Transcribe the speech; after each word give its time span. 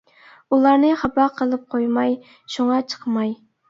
ئۇلارنى 0.55 0.89
خاپا 1.03 1.29
قىلىپ 1.37 1.71
قويماي، 1.77 2.19
شۇڭا 2.57 2.85
چىقماي! 2.93 3.37